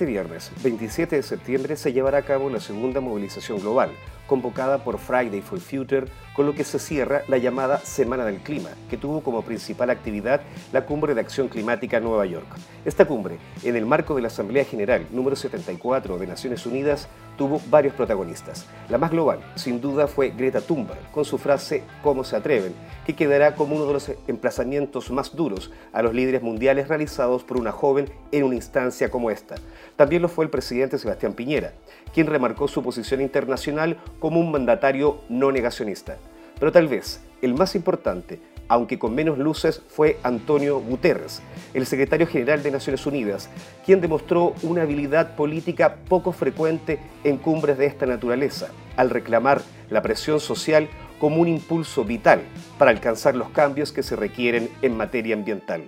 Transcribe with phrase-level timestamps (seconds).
[0.00, 3.90] Este viernes, 27 de septiembre, se llevará a cabo la segunda movilización global,
[4.30, 6.06] convocada por Friday for Future,
[6.36, 10.40] con lo que se cierra la llamada Semana del Clima, que tuvo como principal actividad
[10.72, 12.46] la Cumbre de Acción Climática en Nueva York.
[12.84, 17.60] Esta cumbre, en el marco de la Asamblea General número 74 de Naciones Unidas, tuvo
[17.70, 18.66] varios protagonistas.
[18.88, 23.16] La más global, sin duda, fue Greta Thunberg, con su frase ¿Cómo se atreven?, que
[23.16, 27.72] quedará como uno de los emplazamientos más duros a los líderes mundiales realizados por una
[27.72, 29.56] joven en una instancia como esta.
[29.96, 31.72] También lo fue el presidente Sebastián Piñera,
[32.12, 36.18] quien remarcó su posición internacional como un mandatario no negacionista.
[36.58, 38.38] Pero tal vez el más importante,
[38.68, 41.42] aunque con menos luces, fue Antonio Guterres,
[41.74, 43.50] el secretario general de Naciones Unidas,
[43.84, 50.02] quien demostró una habilidad política poco frecuente en cumbres de esta naturaleza, al reclamar la
[50.02, 52.42] presión social como un impulso vital
[52.78, 55.82] para alcanzar los cambios que se requieren en materia ambiental.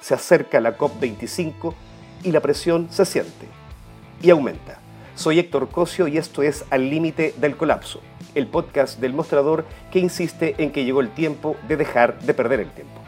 [0.00, 1.72] Se acerca la COP25
[2.24, 3.46] y la presión se siente
[4.22, 4.83] y aumenta.
[5.14, 8.00] Soy Héctor Cosio y esto es Al Límite del Colapso,
[8.34, 12.60] el podcast del mostrador que insiste en que llegó el tiempo de dejar de perder
[12.60, 13.00] el tiempo.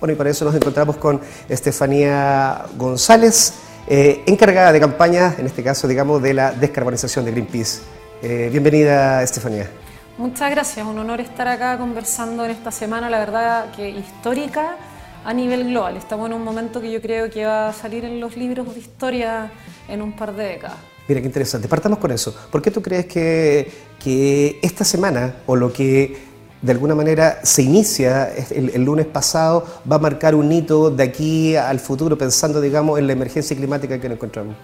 [0.00, 3.54] Bueno, y para eso nos encontramos con Estefanía González,
[3.86, 7.82] eh, encargada de campaña, en este caso, digamos, de la descarbonización de Greenpeace.
[8.20, 9.70] Eh, bienvenida, Estefanía.
[10.18, 14.76] Muchas gracias, un honor estar acá conversando en esta semana, la verdad que histórica
[15.24, 15.96] a nivel global.
[15.96, 18.80] Estamos en un momento que yo creo que va a salir en los libros de
[18.80, 19.52] historia
[19.88, 20.78] en un par de décadas.
[21.08, 21.68] Mira, qué interesante.
[21.68, 22.34] Partamos con eso.
[22.50, 23.70] ¿Por qué tú crees que,
[24.02, 26.16] que esta semana, o lo que
[26.60, 31.02] de alguna manera se inicia el, el, lunes pasado, va a marcar un hito de
[31.02, 34.54] aquí al futuro, pensando, digamos, en la emergencia climática que nos encontramos?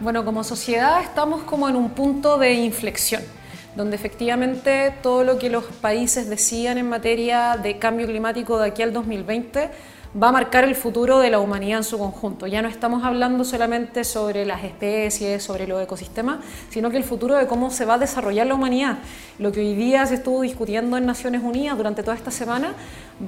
[0.00, 3.22] Bueno, como sociedad estamos como en un punto de inflexión
[3.78, 8.82] donde efectivamente todo lo que los países decían en materia de cambio climático de aquí
[8.82, 9.70] al 2020
[10.20, 12.46] va a marcar el futuro de la humanidad en su conjunto.
[12.46, 16.38] Ya no estamos hablando solamente sobre las especies, sobre los ecosistemas,
[16.70, 18.98] sino que el futuro de cómo se va a desarrollar la humanidad.
[19.38, 22.72] Lo que hoy día se estuvo discutiendo en Naciones Unidas durante toda esta semana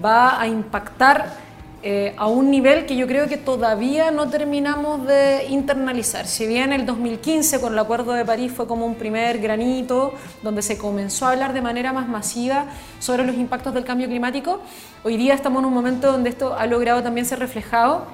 [0.05, 1.50] va a impactar
[1.83, 6.27] eh, a un nivel que yo creo que todavía no terminamos de internalizar.
[6.27, 10.61] Si bien el 2015 con el Acuerdo de París fue como un primer granito donde
[10.61, 12.67] se comenzó a hablar de manera más masiva
[12.99, 14.61] sobre los impactos del cambio climático,
[15.05, 18.05] hoy día estamos en un momento donde esto ha logrado también ser reflejado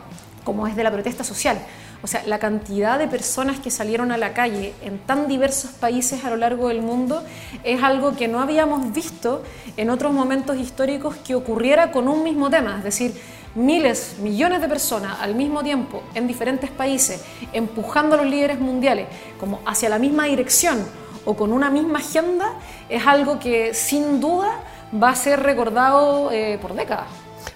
[0.44, 1.58] como es de la protesta social.
[2.02, 6.24] O sea, la cantidad de personas que salieron a la calle en tan diversos países
[6.24, 7.24] a lo largo del mundo
[7.64, 9.42] es algo que no habíamos visto
[9.76, 12.76] en otros momentos históricos que ocurriera con un mismo tema.
[12.78, 13.14] Es decir,
[13.56, 17.22] miles, millones de personas al mismo tiempo en diferentes países,
[17.52, 19.06] empujando a los líderes mundiales
[19.40, 20.78] como hacia la misma dirección
[21.24, 22.52] o con una misma agenda,
[22.88, 24.60] es algo que sin duda
[25.02, 27.06] va a ser recordado eh, por décadas.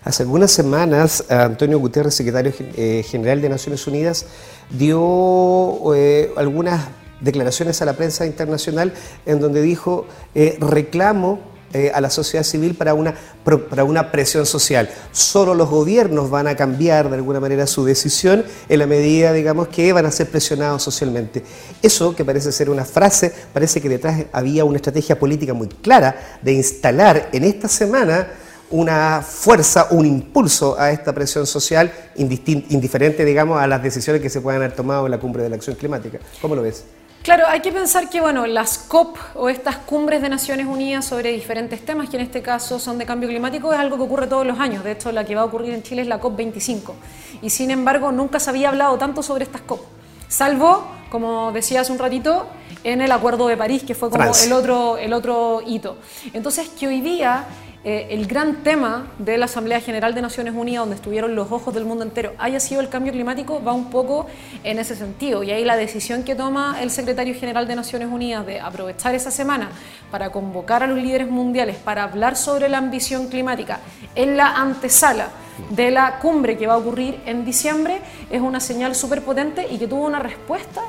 [0.03, 4.27] Hace algunas semanas, Antonio Guterres, secretario eh, general de Naciones Unidas,
[4.71, 6.89] dio eh, algunas
[7.21, 8.95] declaraciones a la prensa internacional
[9.27, 11.39] en donde dijo, reclamo
[11.73, 13.15] eh, a la sociedad civil para una,
[13.45, 14.91] para una presión social.
[15.13, 19.69] Solo los gobiernos van a cambiar de alguna manera su decisión en la medida, digamos,
[19.69, 21.45] que van a ser presionados socialmente.
[21.81, 26.39] Eso, que parece ser una frase, parece que detrás había una estrategia política muy clara
[26.43, 28.27] de instalar en esta semana
[28.71, 34.41] una fuerza, un impulso a esta presión social indiferente, digamos, a las decisiones que se
[34.41, 36.19] puedan haber tomado en la cumbre de la acción climática.
[36.41, 36.85] ¿Cómo lo ves?
[37.23, 41.33] Claro, hay que pensar que bueno, las COP o estas cumbres de Naciones Unidas sobre
[41.33, 44.47] diferentes temas, que en este caso son de cambio climático, es algo que ocurre todos
[44.47, 44.83] los años.
[44.83, 46.95] De hecho, la que va a ocurrir en Chile es la COP 25.
[47.43, 49.83] Y sin embargo, nunca se había hablado tanto sobre estas COP.
[50.29, 52.47] Salvo, como decía hace un ratito,
[52.85, 55.99] en el Acuerdo de París, que fue como el otro, el otro hito.
[56.33, 57.45] Entonces, que hoy día
[57.83, 61.73] eh, el gran tema de la Asamblea General de Naciones Unidas, donde estuvieron los ojos
[61.73, 64.27] del mundo entero, haya sido el cambio climático, va un poco
[64.65, 65.43] en ese sentido.
[65.43, 69.31] Y ahí la decisión que toma el secretario general de Naciones Unidas de aprovechar esa
[69.31, 69.71] semana
[70.11, 73.81] para convocar a los líderes mundiales para hablar sobre la ambición climática
[74.15, 75.29] en la antesala
[75.71, 78.01] de la cumbre que va a ocurrir en diciembre
[78.31, 80.83] es una señal súper potente y que tuvo una respuesta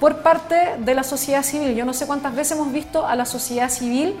[0.00, 1.76] por parte de la sociedad civil.
[1.76, 4.16] Yo no sé cuántas veces hemos visto a la sociedad civil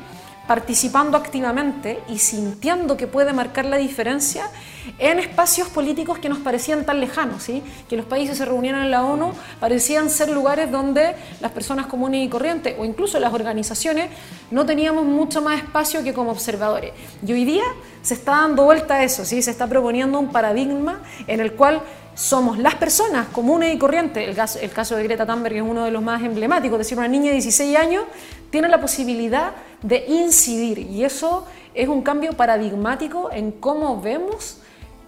[0.46, 4.50] participando activamente y sintiendo que puede marcar la diferencia
[4.98, 7.46] en espacios políticos que nos parecían tan lejanos,
[7.88, 12.26] que los países se reunieran en la ONU parecían ser lugares donde las personas comunes
[12.26, 14.10] y corrientes o incluso las organizaciones
[14.50, 16.92] no teníamos mucho más espacio que como observadores.
[17.24, 17.64] Y hoy día
[18.02, 19.42] se está dando vuelta a eso, ¿sí?
[19.42, 21.82] se está proponiendo un paradigma en el cual
[22.14, 24.28] somos las personas comunes y corrientes.
[24.60, 27.26] El caso, de Greta Thunberg es uno de los más emblemáticos, es decir, una niña
[27.26, 28.04] de 16 años
[28.50, 34.58] tiene la posibilidad de incidir y eso es un cambio paradigmático en cómo vemos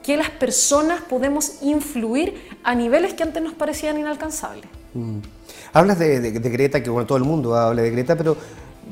[0.02, 4.66] que las personas podemos influir a niveles que antes nos parecían inalcanzables.
[4.92, 5.18] Mm.
[5.72, 8.36] Hablas de, Greta, que bueno, todo el mundo habla de Greta, pero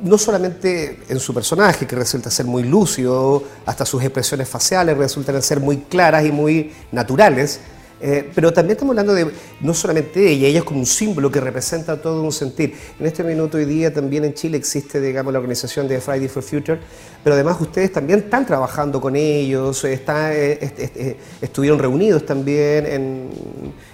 [0.03, 5.41] no solamente en su personaje, que resulta ser muy lúcido, hasta sus expresiones faciales resultan
[5.43, 7.61] ser muy claras y muy naturales,
[8.05, 11.31] eh, pero también estamos hablando de no solamente de ella, ella es como un símbolo
[11.31, 12.75] que representa todo un sentir.
[12.99, 16.43] En este minuto hoy día también en Chile existe, digamos, la organización de Friday for
[16.43, 16.81] Future,
[17.23, 23.29] pero además ustedes también están trabajando con ellos, está, eh, estuvieron reunidos también en,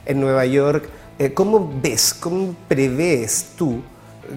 [0.07, 0.89] en Nueva York.
[1.19, 3.83] Eh, ¿Cómo ves, cómo prevés tú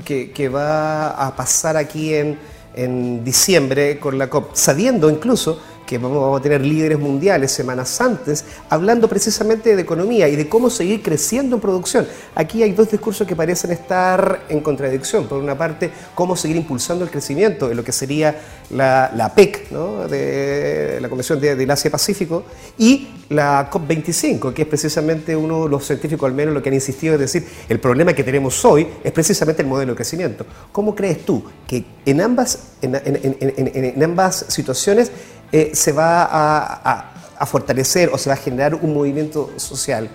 [0.03, 2.37] que, va a pasar aquí en,
[2.73, 8.45] en diciembre con la COP, sabiendo incluso que vamos a tener líderes mundiales semanas antes,
[8.69, 12.07] hablando precisamente de economía y de cómo seguir creciendo en producción.
[12.33, 15.27] Aquí hay dos discursos que parecen estar en contradicción.
[15.27, 18.39] Por una parte, cómo seguir impulsando el crecimiento en lo que sería
[18.69, 22.45] la, PEC, de la Convención del Asia-Pacífico,
[22.77, 26.75] y la COP25, que es precisamente uno de los científicos al menos lo que han
[26.75, 30.45] insistido, es decir, el problema que tenemos hoy es precisamente el modelo de crecimiento.
[30.71, 35.11] ¿Cómo crees tú que en ambas, en ambas situaciones
[35.51, 40.09] eh, se va a, fortalecer o se va a generar un movimiento social?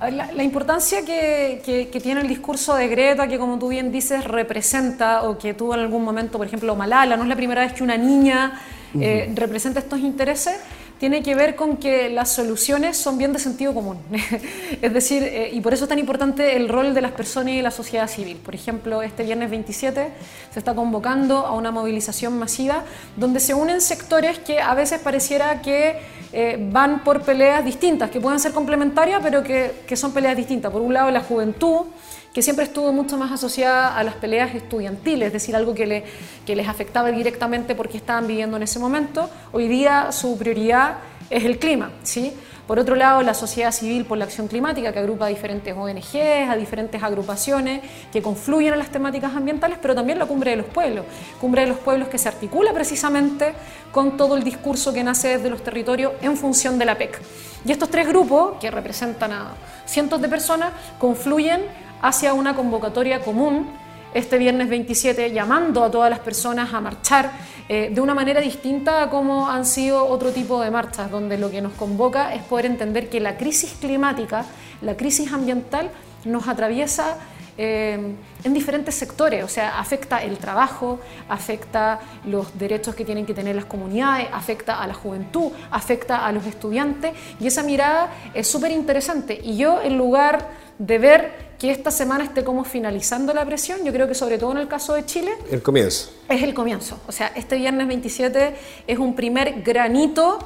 [0.00, 5.38] La, importancia que, tiene el discurso de Greta, que como tú bien dices, representa, o
[5.38, 7.96] que tuvo en algún momento, por ejemplo, Malala, no es la primera vez que una
[7.96, 8.60] niña
[9.00, 10.56] eh, representa estos intereses,
[10.98, 13.98] tiene que ver con que las soluciones son bien de sentido común.
[14.82, 17.62] es decir, eh, y por eso es tan importante el rol de las personas y
[17.62, 18.38] la sociedad civil.
[18.38, 20.08] Por ejemplo, este viernes 27
[20.52, 22.84] se está convocando a una movilización masiva
[23.16, 25.98] donde se unen sectores que a veces pareciera que
[26.38, 30.70] eh, van por peleas distintas, que pueden ser complementarias, pero que, son peleas distintas.
[30.70, 31.86] Por un lado, la juventud
[32.34, 36.04] que siempre estuvo mucho más asociada a las peleas estudiantiles, es decir, algo que,
[36.44, 39.30] que les afectaba directamente porque estaban viviendo en ese momento.
[39.50, 40.98] Hoy día su prioridad
[41.30, 42.34] es el clima, ¿sí?
[42.66, 46.48] Por otro lado, la sociedad civil por la acción climática, que agrupa a diferentes ONGs,
[46.50, 47.80] a diferentes agrupaciones
[48.12, 51.04] que confluyen en las temáticas ambientales, pero también la Cumbre de los Pueblos.
[51.40, 53.54] Cumbre de los Pueblos que se articula precisamente
[53.92, 57.20] con todo el discurso que nace desde los territorios en función de la PEC.
[57.64, 59.54] Y estos tres grupos, que representan a
[59.86, 61.62] cientos de personas, confluyen
[62.02, 63.68] hacia una convocatoria común
[64.14, 67.32] este viernes 27, llamando a todas las personas a marchar
[67.68, 71.50] eh, de una manera distinta a como han sido otro tipo de marchas, donde lo
[71.50, 74.44] que nos convoca es poder entender que la crisis climática,
[74.82, 75.90] la crisis ambiental,
[76.24, 77.16] nos atraviesa
[77.58, 78.14] eh,
[78.44, 83.56] en diferentes sectores, o sea, afecta el trabajo, afecta los derechos que tienen que tener
[83.56, 88.70] las comunidades, afecta a la juventud, afecta a los estudiantes, y esa mirada es súper
[88.72, 89.40] interesante.
[89.42, 93.92] Y yo, en lugar de ver que esta semana esté como finalizando la presión, yo
[93.92, 95.32] creo que sobre todo en el caso de Chile...
[95.50, 96.10] El comienzo.
[96.28, 96.98] Es el comienzo.
[97.06, 98.54] O sea, este viernes 27
[98.86, 100.38] es un primer granito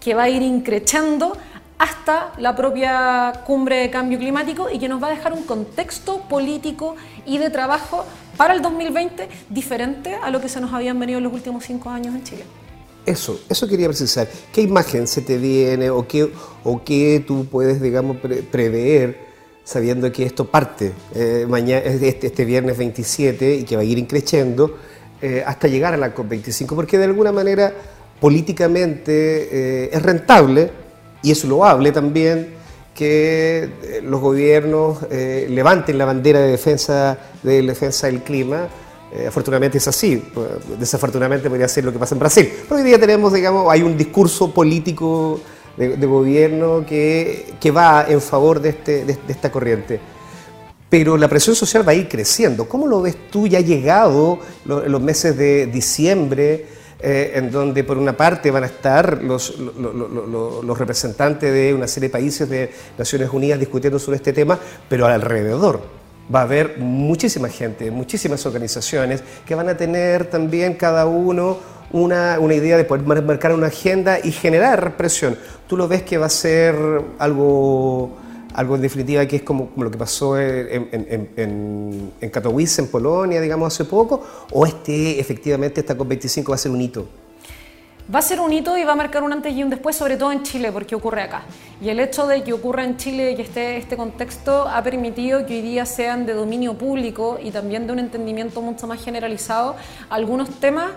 [0.00, 1.36] que va a ir increchando
[1.78, 6.20] hasta la propia cumbre de cambio climático y que nos va a dejar un contexto
[6.28, 8.04] político y de trabajo
[8.36, 11.90] para el 2020 diferente a lo que se nos habían venido en los últimos cinco
[11.90, 12.44] años en Chile.
[13.06, 14.28] Eso, eso quería precisar.
[14.52, 16.30] ¿Qué imagen se te viene o qué,
[16.64, 18.18] o qué tú puedes, digamos,
[18.50, 19.29] prever
[19.70, 23.98] sabiendo que esto parte eh, mañana, este, este, viernes 27 y que va a ir
[23.98, 24.76] increciendo
[25.22, 27.72] eh, hasta llegar a la COP25, porque de alguna manera
[28.20, 30.72] políticamente eh, es rentable
[31.22, 32.54] y es loable también
[32.96, 38.68] que los gobiernos levanten la bandera de defensa, de defensa del clima.
[39.26, 42.52] afortunadamente es así, pues, desafortunadamente podría ser lo que pasa en Brasil.
[42.68, 45.40] Pero hoy día tenemos, digamos, hay un discurso político
[45.76, 50.00] de, gobierno que, que, va en favor de, este, de, esta corriente.
[50.88, 52.68] Pero la presión social va a ir creciendo.
[52.68, 56.66] ¿Cómo lo ves tú ya llegado los meses de diciembre,
[57.02, 62.10] eh, en donde por una parte van a estar los, los, representantes de una serie
[62.10, 65.80] de países de Naciones Unidas discutiendo sobre este tema, pero alrededor
[66.32, 71.58] va a haber muchísima gente, muchísimas organizaciones que van a tener también cada uno
[71.92, 75.36] una, idea de poder marcar una agenda y generar presión.
[75.66, 76.74] ¿Tú lo ves que va a ser
[77.18, 78.16] algo,
[78.54, 83.40] algo en definitiva que es como, lo que pasó en, en, en, Katowice, en Polonia,
[83.40, 84.22] digamos, hace poco?
[84.52, 87.08] ¿O este, efectivamente esta COP25 va a ser un hito?
[88.12, 90.16] Va a ser un hito y va a marcar un antes y un después, sobre
[90.16, 91.42] todo en Chile, porque ocurre acá.
[91.80, 95.46] Y el hecho de que ocurra en Chile y que esté este contexto ha permitido
[95.46, 99.76] que hoy día sean de dominio público y también de un entendimiento mucho más generalizado
[100.08, 100.90] algunos temas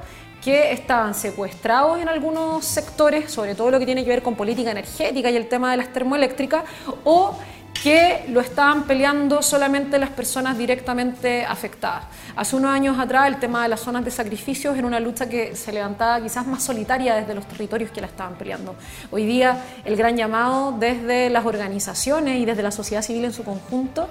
[0.43, 4.71] que estaban secuestrados en algunos sectores, sobre todo lo que tiene que ver con política
[4.71, 6.63] energética y el tema de las termoeléctricas,
[7.05, 7.35] o
[7.81, 12.05] que lo estaban peleando solamente las personas directamente afectadas.
[12.35, 15.55] Hace unos años atrás el tema de las zonas de sacrificios era una lucha que
[15.55, 18.75] se levantaba quizás más solitaria desde los territorios que la estaban peleando.
[19.11, 23.43] Hoy día el gran llamado desde las organizaciones y desde la sociedad civil en su
[23.43, 24.07] conjunto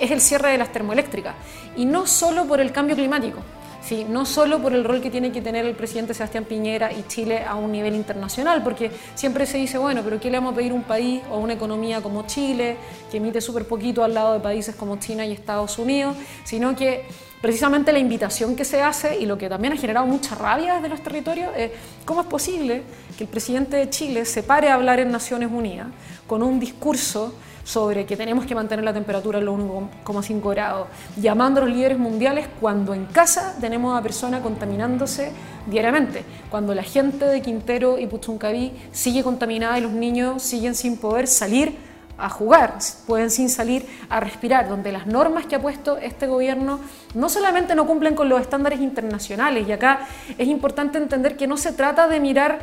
[0.00, 1.34] es el cierre de las termoeléctricas.
[1.76, 3.38] Y no solo por el cambio climático,
[3.84, 4.06] ¿sí?
[4.08, 7.44] no solo por el rol que tiene que tener el presidente Sebastián Piñera y Chile
[7.44, 10.72] a un nivel internacional, porque siempre se dice, bueno, pero ¿qué le vamos a pedir
[10.72, 12.76] a un país o una economía como Chile,
[13.10, 17.06] que emite súper poquito al lado de países como China y Estados Unidos, sino que
[17.40, 20.88] precisamente la invitación que se hace y lo que también ha generado mucha rabia desde
[20.88, 21.72] los territorios es
[22.04, 22.82] cómo es posible
[23.18, 25.88] que el presidente de Chile se pare a hablar en Naciones Unidas
[26.26, 31.60] con un discurso sobre que tenemos que mantener la temperatura en los 1,5 grados, llamando
[31.60, 35.32] a los líderes mundiales cuando en casa tenemos a personas contaminándose
[35.66, 40.96] diariamente, cuando la gente de Quintero y Puchuncaví sigue contaminada y los niños siguen sin
[40.96, 41.76] poder salir
[42.18, 46.78] a jugar, pueden sin salir a respirar, donde las normas que ha puesto este gobierno
[47.14, 50.06] no solamente no cumplen con los estándares internacionales, y acá
[50.38, 52.60] es importante entender que no se trata de mirar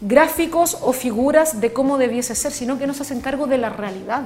[0.00, 4.22] gráficos o figuras de cómo debiese ser, sino que nos hacen cargo de la realidad,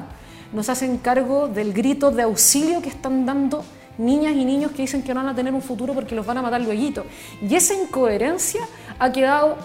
[0.52, 3.64] nos hacen cargo del grito de auxilio que están dando
[3.98, 6.38] niñas y niños que dicen que no van a tener un futuro porque los van
[6.38, 7.04] a matar luego.
[7.40, 8.60] Y esa incoherencia
[8.98, 9.56] ha quedado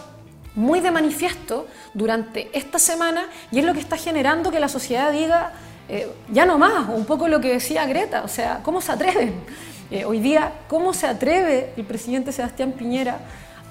[0.55, 5.11] muy de manifiesto durante esta semana y es lo que está generando que la sociedad
[5.11, 5.53] diga,
[5.89, 9.33] eh, ya no más, un poco lo que decía Greta, o sea, ¿cómo se atreven?
[9.89, 13.19] Eh, hoy día, ¿cómo se atreve el presidente Sebastián Piñera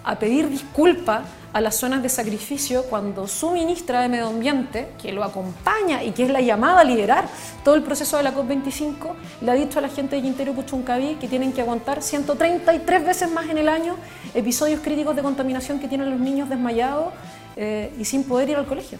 [0.07, 1.23] a pedir disculpas
[1.53, 6.13] a las zonas de sacrificio cuando su ministra de Medio Ambiente, que lo acompaña y
[6.13, 7.27] que es la llamada a liderar
[7.65, 11.17] todo el proceso de la COP25, le ha dicho a la gente de Quintero Puchuncaví
[11.17, 13.97] que tienen que aguantar 133 veces más en el año
[14.35, 17.15] episodios críticos de contaminación que tienen los niños desmayados
[17.57, 18.99] eh, y sin poder ir al colegio.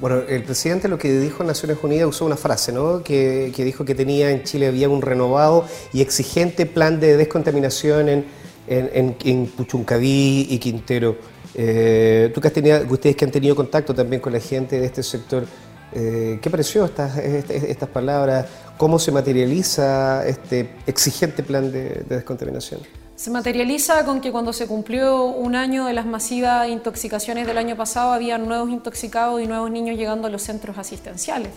[0.00, 3.02] Bueno, el presidente lo que dijo en Naciones Unidas usó una frase, ¿no?
[3.02, 8.08] Que, que dijo que tenía en Chile había un renovado y exigente plan de descontaminación
[8.08, 11.16] en en, Puchuncaví y Quintero.
[11.54, 14.86] Eh, tú que has tenido, ustedes que han tenido contacto también con la gente de
[14.86, 15.44] este sector,
[15.92, 18.46] eh, ¿qué pareció estas, estas palabras?
[18.76, 22.80] ¿Cómo se materializa este exigente plan de, descontaminación?
[23.16, 27.76] Se materializa con que cuando se cumplió un año de las masivas intoxicaciones del año
[27.76, 31.50] pasado, había nuevos intoxicados y nuevos niños llegando a los centros asistenciales.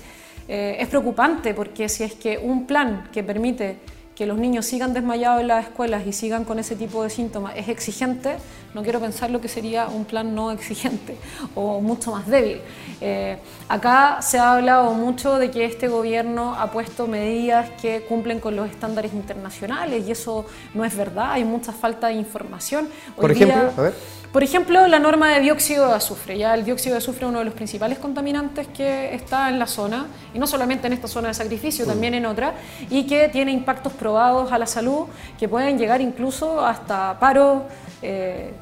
[0.47, 3.77] Eh, es preocupante porque si es que un plan que permite
[4.21, 7.53] que los niños sigan desmayados en las escuelas y sigan con ese tipo de síntomas
[7.55, 8.37] es exigente,
[8.75, 11.17] no quiero pensar lo que sería un plan no exigente
[11.55, 12.61] o mucho más débil.
[13.01, 18.39] Eh, acá se ha hablado mucho de que este gobierno ha puesto medidas que cumplen
[18.39, 22.89] con los estándares internacionales y eso no es verdad, hay mucha falta de información.
[23.15, 23.95] Por ejemplo, a ver.
[24.31, 26.37] Por ejemplo, la norma de dióxido de azufre.
[26.37, 29.67] Ya el dióxido de azufre es uno de los principales contaminantes que está en la
[29.67, 32.53] zona, y no solamente en esta zona de sacrificio, también en otra,
[32.89, 35.07] y que tiene impactos probados a la salud
[35.37, 37.65] que pueden llegar incluso hasta paro.
[38.01, 38.53] Eh,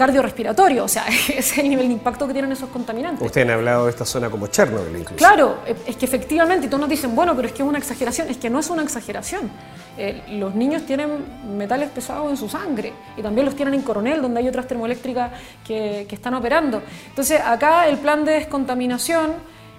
[0.00, 3.20] cardiorrespiratorio, o sea, ese es el nivel de impacto que tienen esos contaminantes.
[3.20, 5.16] Ustedes han hablado de esta zona como Chernobyl incluso.
[5.16, 8.30] Claro, es que efectivamente, y todos nos dicen, bueno, pero es que es una exageración,
[8.30, 9.50] es que no es una exageración.
[9.98, 11.10] Eh, los niños tienen
[11.58, 15.32] metales pesados en su sangre y también los tienen en Coronel, donde hay otras termoeléctricas
[15.66, 16.80] que, están operando.
[17.10, 19.34] Entonces, acá el plan de descontaminación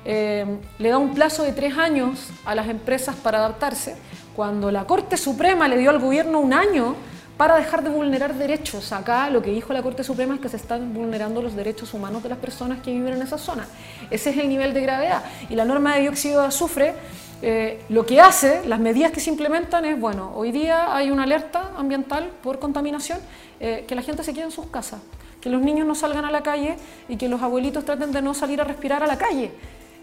[0.06, 0.46] eh,
[0.78, 3.96] le da un plazo de tres años a las empresas para adaptarse,
[4.36, 6.96] cuando la Corte Suprema le dio al gobierno un año
[7.42, 8.92] para dejar de vulnerar derechos.
[8.92, 12.22] Acá lo que dijo la Corte Suprema es que se están vulnerando los derechos humanos
[12.22, 13.68] de las personas que viven en esa zona.
[14.12, 15.24] Ese es el nivel de gravedad.
[15.50, 16.94] Y la norma de dióxido de azufre
[17.42, 21.24] eh, lo que hace, las medidas que se implementan es, bueno, hoy día hay una
[21.24, 23.18] alerta ambiental por contaminación,
[23.60, 25.02] eh, que la gente se quede en sus casas,
[25.42, 26.78] que los niños no salgan a la calle
[27.10, 29.52] y que los abuelitos traten de no salir a respirar a la calle.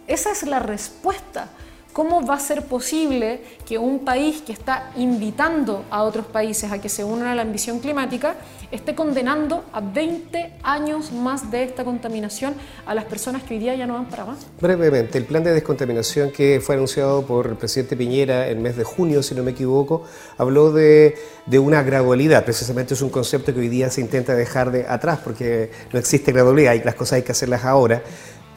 [0.09, 1.51] Esa es la respuesta.
[1.93, 6.81] ¿Cómo va a ser posible que un país que está invitando a otros países a
[6.81, 8.37] que se unan a la ambición climática
[8.71, 12.55] esté condenando a 20 años más de esta contaminación
[12.87, 14.47] a las personas que hoy día ya no van para más?
[14.61, 18.77] Brevemente, el plan de descontaminación que fue anunciado por el presidente Piñera en el mes
[18.77, 20.05] de junio, si no me equivoco,
[20.37, 21.17] habló de,
[21.59, 22.45] una gradualidad.
[22.45, 26.33] Precisamente es un concepto que hoy día se intenta dejar de atrás porque no existe
[26.33, 28.03] gradualidad y las cosas hay que hacerlas ahora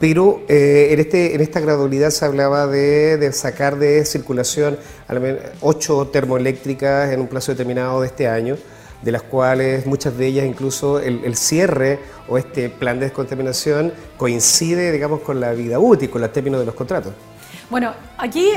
[0.02, 4.76] pero eh, en, este, en esta gradualidad se hablaba de, sacar de circulación
[5.60, 8.56] ocho termoeléctricas en un plazo determinado de este año,
[9.00, 14.90] de las cuales muchas de ellas incluso el, cierre o este plan de descontaminación coincide,
[14.90, 17.12] digamos, con la vida útil, con los términos de los contratos.
[17.70, 18.48] Bueno, aquí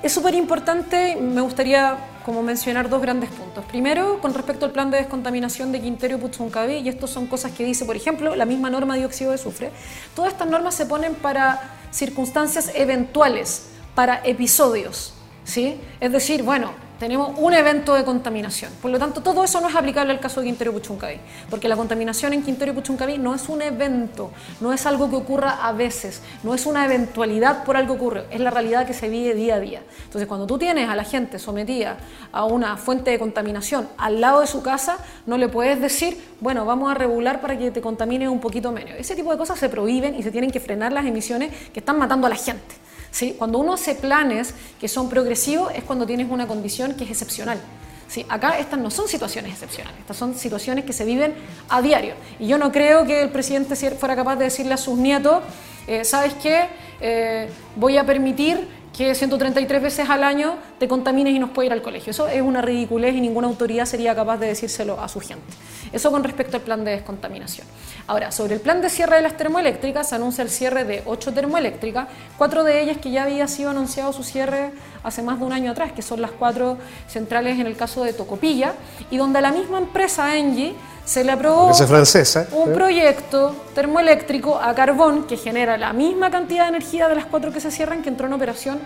[0.00, 3.64] es súper importante, me gustaría como mencionar dos grandes puntos.
[3.64, 7.52] Primero, con respecto al plan de descontaminación de Quintero y Puchuncaví, y esto son cosas
[7.52, 9.70] que dice, por ejemplo, la misma norma de dióxido de azufre.
[10.14, 15.14] Todas estas normas se ponen para circunstancias eventuales para episodios.
[15.44, 15.80] ¿sí?
[16.00, 18.72] Es decir, bueno, tenemos un evento de contaminación.
[18.82, 21.76] Por lo tanto, todo eso no es aplicable al caso de Quintero Puchuncaví, porque la
[21.76, 26.22] contaminación en Quintero Puchuncaví no es un evento, no es algo que ocurra a veces,
[26.42, 29.56] no es una eventualidad por algo que ocurre, es la realidad que se vive día
[29.56, 29.82] a día.
[30.04, 31.98] Entonces, cuando tú tienes a la gente sometida
[32.32, 36.64] a una fuente de contaminación al lado de su casa, no le puedes decir, bueno,
[36.64, 38.94] vamos a regular para que te contamine un poquito menos.
[38.98, 41.98] Ese tipo de cosas se prohíben y se tienen que frenar las emisiones que están
[41.98, 42.87] matando a la gente.
[43.10, 43.34] ¿Sí?
[43.38, 47.60] Cuando uno hace planes que son progresivos es cuando tienes una condición que es excepcional.
[48.08, 48.24] ¿sí?
[48.28, 51.34] Acá estas no son situaciones excepcionales, estas son situaciones que se viven
[51.68, 52.14] a diario.
[52.38, 55.42] Y yo no creo que el presidente fuera capaz de decirle a sus nietos,
[55.86, 56.66] eh, ¿sabes qué?
[57.00, 58.68] Eh, voy a permitir
[58.98, 62.10] que 133 veces al año te contamines y no puedes ir al colegio.
[62.10, 65.46] Eso es una ridiculez y ninguna autoridad sería capaz de decírselo a su gente.
[65.92, 67.64] Eso con respecto al plan de descontaminación.
[68.08, 71.32] Ahora, sobre el plan de cierre de las termoeléctricas, se anuncia el cierre de ocho
[71.32, 74.72] termoeléctricas, cuatro de ellas que ya había sido anunciado su cierre
[75.04, 76.76] hace más de un año atrás, que son las cuatro
[77.06, 78.74] centrales en el caso de Tocopilla,
[79.12, 80.74] y donde la misma empresa Engie
[81.08, 86.68] se le aprobó francesa, un proyecto termoeléctrico a carbón que genera la misma cantidad de
[86.76, 88.78] energía de las cuatro que se cierran que entró en operación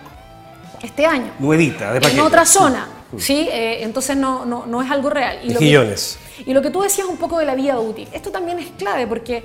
[0.81, 1.33] este año.
[1.39, 2.87] Nuevita, de En otra zona,
[3.17, 3.49] ¿sí?
[3.51, 5.39] Eh, entonces no, no, no, es algo real.
[5.43, 5.95] Y, lo Que,
[6.45, 9.05] y lo que tú decías un poco de la vida útil, esto también es clave
[9.05, 9.43] porque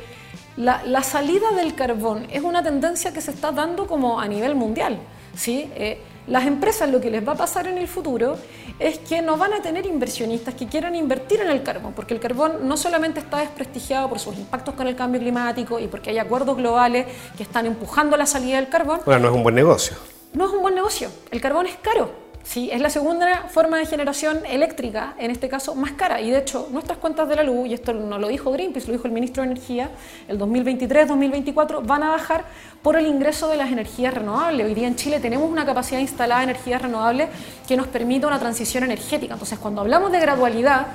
[0.56, 4.54] la, la, salida del carbón es una tendencia que se está dando como a nivel
[4.54, 5.00] mundial,
[5.36, 5.68] ¿sí?
[5.74, 8.36] Eh, las empresas lo que les va a pasar en el futuro
[8.78, 12.20] es que no van a tener inversionistas que quieran invertir en el carbón, porque el
[12.20, 16.18] carbón no solamente está desprestigiado por sus impactos con el cambio climático y porque hay
[16.18, 17.06] acuerdos globales
[17.36, 19.00] que están empujando la salida del carbón.
[19.04, 19.96] Bueno, no es un buen negocio.
[20.34, 21.08] No es un buen negocio.
[21.30, 22.27] El carbón es caro.
[22.48, 26.22] Sí, es la segunda forma de generación eléctrica, en este caso más cara.
[26.22, 28.94] Y de hecho, nuestras cuentas de la luz, y esto no lo dijo Greenpeace, lo
[28.94, 29.90] dijo el ministro de Energía,
[30.28, 32.46] el 2023-2024 van a bajar
[32.80, 34.64] por el ingreso de las energías renovables.
[34.64, 37.28] Hoy día en Chile tenemos una capacidad instalada de energías renovables
[37.68, 39.34] que nos permite una transición energética.
[39.34, 40.86] Entonces, cuando hablamos de gradualidad,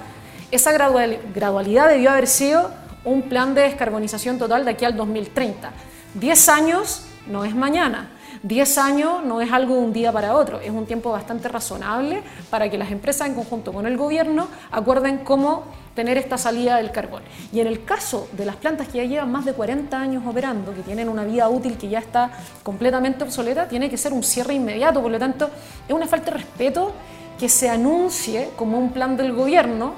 [0.49, 2.71] esa gradualidad debió haber sido
[3.05, 5.71] un plan de descarbonización total de aquí al 2030.
[6.15, 8.09] Diez años no es mañana.
[8.43, 12.21] 10 años no es algo de un día para otro, es un tiempo bastante razonable
[12.49, 15.63] para que las empresas en conjunto con el gobierno acuerden cómo
[15.95, 17.23] tener esta salida del carbón.
[17.53, 20.73] Y en el caso de las plantas que ya llevan más de 40 años operando,
[20.73, 22.31] que tienen una vida útil que ya está
[22.63, 25.01] completamente obsoleta, tiene que ser un cierre inmediato.
[25.01, 25.49] Por lo tanto,
[25.87, 26.91] es una falta de respeto
[27.39, 29.93] que se anuncie como un plan del gobierno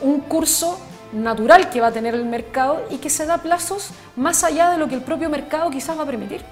[0.00, 0.80] un curso
[1.12, 4.78] natural que va a tener el mercado y que se da plazos más allá de
[4.78, 6.42] lo que el propio mercado quizás va a permitir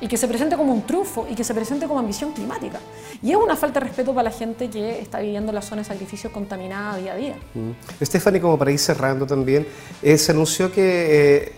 [0.00, 2.80] y que se presente como un triunfo y que se presente como ambición climática.
[3.22, 5.82] Y es una falta de respeto para la gente que está viviendo en la zona
[5.82, 7.36] de sacrificio contaminada día a día.
[7.54, 8.04] Mm.
[8.04, 9.66] Stephanie, como para ir cerrando también,
[10.02, 11.52] eh, se anunció que, eh,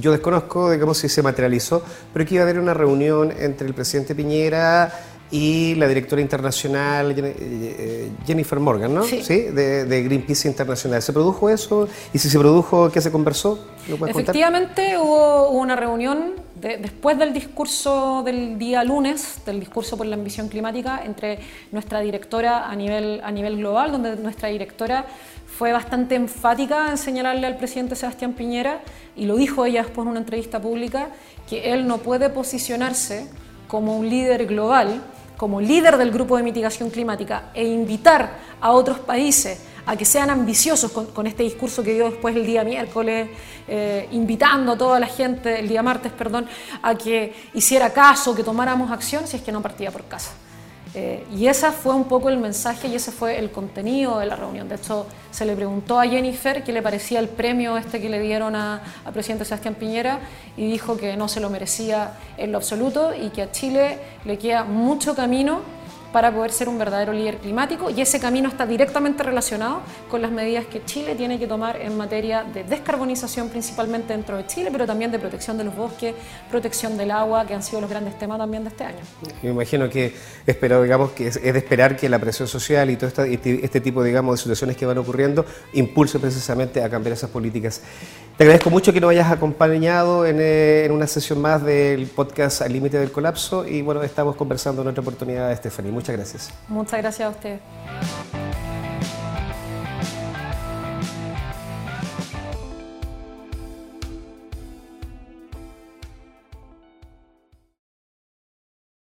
[0.00, 3.74] yo desconozco, digamos, si se materializó, pero que iba a haber una reunión entre el
[3.74, 4.92] presidente Piñera
[5.30, 9.02] y la directora internacional eh, Jennifer Morgan, ¿no?
[9.02, 9.22] Sí.
[9.22, 11.00] De, Greenpeace Internacional.
[11.02, 11.88] ¿Se produjo eso?
[12.12, 13.58] Y si se produjo, ¿qué se conversó?
[14.06, 20.48] Efectivamente, hubo una reunión después del discurso del día lunes, del discurso por la ambición
[20.48, 21.40] climática, entre
[21.72, 25.04] nuestra directora a nivel, a nivel global, donde nuestra directora
[25.46, 28.80] fue bastante enfática en señalarle al presidente Sebastián Piñera,
[29.16, 31.08] y lo dijo ella después en una entrevista pública,
[31.48, 33.28] que él no puede posicionarse
[33.66, 35.02] como un líder global,
[35.36, 40.30] como líder del grupo de mitigación climática, e invitar a otros países a que sean
[40.30, 43.28] ambiciosos con, este discurso que dio después el día miércoles,
[43.68, 46.46] eh, invitando a toda la gente, el día martes, perdón,
[46.82, 50.30] a que hiciera caso, que tomáramos acción si es que no partía por casa.
[50.94, 54.36] Eh, y ese fue un poco el mensaje y ese fue el contenido de la
[54.36, 54.68] reunión.
[54.68, 58.20] De hecho, se le preguntó a Jennifer qué le parecía el premio este que le
[58.20, 60.20] dieron al presidente Sebastián Piñera
[60.54, 64.36] y dijo que no se lo merecía en lo absoluto y que a Chile le
[64.36, 65.60] queda mucho camino
[66.12, 70.30] para poder ser un verdadero líder climático y ese camino está directamente relacionado con las
[70.30, 74.86] medidas que Chile tiene que tomar en materia de descarbonización principalmente dentro de Chile, pero
[74.86, 76.14] también de protección de los bosques,
[76.50, 78.98] protección del agua, que han sido los grandes temas también de este año.
[79.42, 80.14] Me imagino que
[80.46, 84.02] espero, digamos, que es, de esperar que la presión social y todo este, este, tipo,
[84.02, 87.80] digamos, de situaciones que van ocurriendo impulse precisamente a cambiar esas políticas.
[88.36, 92.62] Te agradezco mucho que nos hayas acompañado en, eh, en una sesión más del podcast
[92.62, 95.92] Al Límite del Colapso y bueno, estamos conversando en otra oportunidad, Stephanie.
[96.02, 96.50] Muchas gracias.
[96.66, 97.60] Muchas gracias a usted.